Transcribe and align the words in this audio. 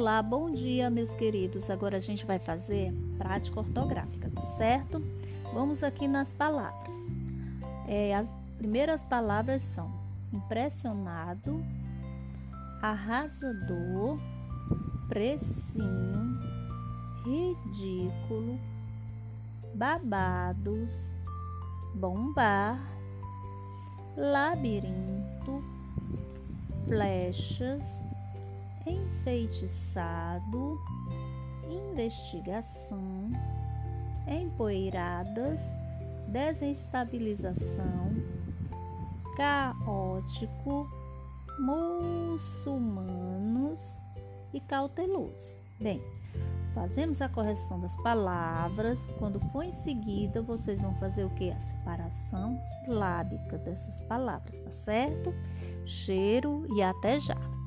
Olá, 0.00 0.22
bom 0.22 0.50
dia, 0.50 0.88
meus 0.88 1.14
queridos. 1.14 1.68
Agora 1.68 1.98
a 1.98 2.00
gente 2.00 2.24
vai 2.24 2.38
fazer 2.38 2.90
prática 3.18 3.60
ortográfica, 3.60 4.30
tá 4.30 4.40
certo? 4.56 4.98
Vamos 5.52 5.82
aqui 5.82 6.08
nas 6.08 6.32
palavras. 6.32 6.96
É, 7.86 8.14
as 8.14 8.34
primeiras 8.56 9.04
palavras 9.04 9.60
são 9.60 9.92
impressionado, 10.32 11.62
arrasador, 12.80 14.18
precinho, 15.06 16.40
ridículo, 17.22 18.58
babados, 19.74 21.14
bombar, 21.94 22.80
labirinto, 24.16 25.62
flechas 26.86 27.84
enfeitiçado, 28.90 30.80
investigação, 31.68 33.30
empoeiradas, 34.26 35.60
desestabilização, 36.28 38.12
caótico, 39.36 40.88
muçulmanos 42.38 43.18
e 44.52 44.60
cauteloso. 44.60 45.56
Bem, 45.78 46.02
fazemos 46.74 47.20
a 47.22 47.28
correção 47.28 47.80
das 47.80 47.96
palavras. 48.02 48.98
Quando 49.18 49.40
for 49.50 49.64
em 49.64 49.72
seguida, 49.72 50.42
vocês 50.42 50.80
vão 50.80 50.94
fazer 50.96 51.24
o 51.24 51.30
que? 51.30 51.50
A 51.50 51.60
separação 51.60 52.58
silábica 52.84 53.58
dessas 53.58 54.00
palavras, 54.02 54.58
tá 54.60 54.70
certo? 54.70 55.34
Cheiro 55.84 56.66
e 56.74 56.82
até 56.82 57.18
já! 57.18 57.59